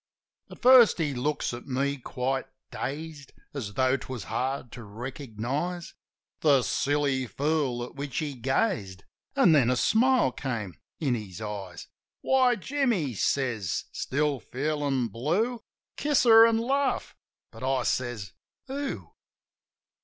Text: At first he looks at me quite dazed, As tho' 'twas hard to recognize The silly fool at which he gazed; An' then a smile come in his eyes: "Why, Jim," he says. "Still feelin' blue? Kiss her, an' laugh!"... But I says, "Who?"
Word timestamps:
At 0.49 0.63
first 0.63 0.97
he 0.97 1.13
looks 1.13 1.53
at 1.53 1.67
me 1.67 1.97
quite 1.97 2.47
dazed, 2.71 3.33
As 3.53 3.75
tho' 3.75 3.97
'twas 3.97 4.23
hard 4.23 4.71
to 4.71 4.83
recognize 4.83 5.93
The 6.39 6.63
silly 6.63 7.27
fool 7.27 7.83
at 7.83 7.93
which 7.93 8.17
he 8.17 8.33
gazed; 8.33 9.03
An' 9.35 9.51
then 9.51 9.69
a 9.69 9.75
smile 9.75 10.31
come 10.31 10.73
in 10.99 11.13
his 11.13 11.39
eyes: 11.39 11.87
"Why, 12.21 12.55
Jim," 12.55 12.89
he 12.89 13.13
says. 13.13 13.85
"Still 13.91 14.39
feelin' 14.39 15.07
blue? 15.09 15.61
Kiss 15.97 16.23
her, 16.23 16.47
an' 16.47 16.57
laugh!"... 16.57 17.13
But 17.51 17.61
I 17.61 17.83
says, 17.83 18.33
"Who?" 18.65 19.11